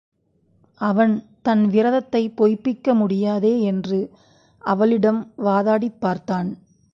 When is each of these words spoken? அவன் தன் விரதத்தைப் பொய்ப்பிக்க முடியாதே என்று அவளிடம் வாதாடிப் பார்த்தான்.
அவன் 0.81 1.13
தன் 1.41 1.65
விரதத்தைப் 1.67 2.33
பொய்ப்பிக்க 2.37 2.93
முடியாதே 2.93 3.61
என்று 3.61 3.99
அவளிடம் 4.61 5.33
வாதாடிப் 5.37 5.99
பார்த்தான். 5.99 6.49